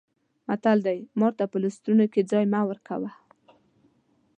[0.47, 3.11] متل دی: مار ته په لستوڼي کې ځای مه ورکوه.